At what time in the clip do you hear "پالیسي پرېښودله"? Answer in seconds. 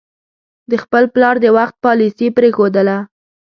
1.85-2.97